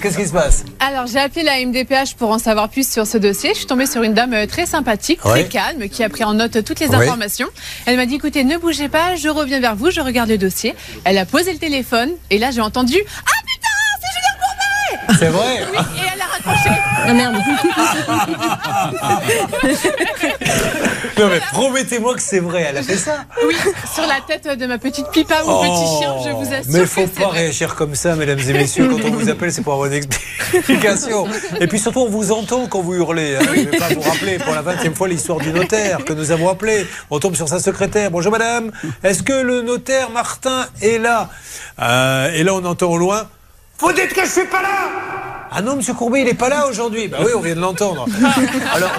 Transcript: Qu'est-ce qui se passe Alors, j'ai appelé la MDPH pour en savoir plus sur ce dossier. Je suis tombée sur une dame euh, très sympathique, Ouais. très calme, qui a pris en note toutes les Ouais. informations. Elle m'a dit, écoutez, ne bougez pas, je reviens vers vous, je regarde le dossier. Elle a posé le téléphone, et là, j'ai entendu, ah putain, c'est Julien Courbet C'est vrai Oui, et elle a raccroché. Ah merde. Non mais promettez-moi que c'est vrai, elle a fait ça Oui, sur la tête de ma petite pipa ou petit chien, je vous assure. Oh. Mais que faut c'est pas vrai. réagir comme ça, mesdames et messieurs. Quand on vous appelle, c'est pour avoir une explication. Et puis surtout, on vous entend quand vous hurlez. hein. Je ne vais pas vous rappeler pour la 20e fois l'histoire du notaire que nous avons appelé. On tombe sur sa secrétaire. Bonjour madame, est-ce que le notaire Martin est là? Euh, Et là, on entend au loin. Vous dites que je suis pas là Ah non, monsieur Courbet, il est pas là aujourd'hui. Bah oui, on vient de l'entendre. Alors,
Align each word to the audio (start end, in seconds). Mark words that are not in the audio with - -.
Qu'est-ce 0.00 0.16
qui 0.18 0.26
se 0.26 0.32
passe 0.32 0.64
Alors, 0.80 1.06
j'ai 1.06 1.18
appelé 1.18 1.42
la 1.42 1.58
MDPH 1.64 2.14
pour 2.16 2.30
en 2.30 2.38
savoir 2.38 2.68
plus 2.68 2.86
sur 2.90 3.06
ce 3.06 3.16
dossier. 3.18 3.50
Je 3.50 3.56
suis 3.58 3.66
tombée 3.66 3.86
sur 3.86 4.02
une 4.02 4.14
dame 4.14 4.32
euh, 4.34 4.46
très 4.46 4.66
sympathique, 4.66 5.24
Ouais. 5.24 5.44
très 5.44 5.48
calme, 5.48 5.88
qui 5.88 6.02
a 6.04 6.08
pris 6.08 6.24
en 6.24 6.34
note 6.34 6.64
toutes 6.64 6.80
les 6.80 6.88
Ouais. 6.88 6.96
informations. 6.96 7.46
Elle 7.86 7.96
m'a 7.96 8.06
dit, 8.06 8.16
écoutez, 8.16 8.42
ne 8.44 8.56
bougez 8.58 8.88
pas, 8.88 9.14
je 9.16 9.28
reviens 9.28 9.60
vers 9.60 9.76
vous, 9.76 9.90
je 9.90 10.00
regarde 10.00 10.28
le 10.28 10.38
dossier. 10.38 10.74
Elle 11.04 11.18
a 11.18 11.24
posé 11.26 11.52
le 11.52 11.58
téléphone, 11.58 12.10
et 12.30 12.38
là, 12.38 12.50
j'ai 12.50 12.60
entendu, 12.60 12.96
ah 12.96 13.30
putain, 13.46 13.68
c'est 14.00 14.08
Julien 14.14 14.34
Courbet 14.40 14.98
C'est 15.18 15.30
vrai 15.30 15.64
Oui, 15.72 15.78
et 15.98 16.06
elle 16.14 16.20
a 16.20 16.26
raccroché. 16.26 16.70
Ah 17.04 17.12
merde. 17.12 17.36
Non 21.22 21.28
mais 21.28 21.40
promettez-moi 21.52 22.14
que 22.14 22.20
c'est 22.22 22.40
vrai, 22.40 22.66
elle 22.68 22.76
a 22.78 22.82
fait 22.82 22.96
ça 22.96 23.24
Oui, 23.46 23.54
sur 23.94 24.04
la 24.06 24.20
tête 24.26 24.58
de 24.58 24.66
ma 24.66 24.78
petite 24.78 25.08
pipa 25.10 25.42
ou 25.44 25.60
petit 25.60 25.98
chien, 25.98 26.14
je 26.24 26.30
vous 26.30 26.52
assure. 26.52 26.64
Oh. 26.66 26.72
Mais 26.72 26.80
que 26.80 26.86
faut 26.86 27.00
c'est 27.02 27.20
pas 27.22 27.28
vrai. 27.28 27.40
réagir 27.42 27.74
comme 27.76 27.94
ça, 27.94 28.16
mesdames 28.16 28.40
et 28.40 28.52
messieurs. 28.52 28.88
Quand 28.88 29.04
on 29.08 29.12
vous 29.12 29.28
appelle, 29.30 29.52
c'est 29.52 29.62
pour 29.62 29.74
avoir 29.74 29.86
une 29.86 29.94
explication. 29.94 31.26
Et 31.60 31.66
puis 31.68 31.78
surtout, 31.78 32.00
on 32.00 32.08
vous 32.08 32.32
entend 32.32 32.66
quand 32.66 32.80
vous 32.80 32.94
hurlez. 32.94 33.36
hein. 33.36 33.40
Je 33.54 33.60
ne 33.60 33.64
vais 33.70 33.78
pas 33.78 33.88
vous 33.90 34.00
rappeler 34.00 34.38
pour 34.38 34.52
la 34.54 34.62
20e 34.62 34.94
fois 34.94 35.06
l'histoire 35.08 35.38
du 35.38 35.52
notaire 35.52 36.04
que 36.04 36.12
nous 36.12 36.30
avons 36.32 36.48
appelé. 36.48 36.86
On 37.10 37.20
tombe 37.20 37.36
sur 37.36 37.48
sa 37.48 37.60
secrétaire. 37.60 38.10
Bonjour 38.10 38.32
madame, 38.32 38.72
est-ce 39.04 39.22
que 39.22 39.32
le 39.32 39.62
notaire 39.62 40.10
Martin 40.10 40.66
est 40.82 40.98
là? 40.98 41.30
Euh, 41.80 42.32
Et 42.32 42.42
là, 42.42 42.54
on 42.54 42.64
entend 42.64 42.90
au 42.90 42.98
loin. 42.98 43.28
Vous 43.78 43.92
dites 43.92 44.12
que 44.12 44.24
je 44.24 44.30
suis 44.30 44.46
pas 44.46 44.62
là 44.62 44.90
Ah 45.50 45.62
non, 45.62 45.76
monsieur 45.76 45.94
Courbet, 45.94 46.22
il 46.22 46.28
est 46.28 46.34
pas 46.34 46.48
là 46.48 46.66
aujourd'hui. 46.68 47.08
Bah 47.08 47.18
oui, 47.24 47.30
on 47.36 47.40
vient 47.40 47.54
de 47.54 47.60
l'entendre. 47.60 48.06
Alors, 48.74 48.90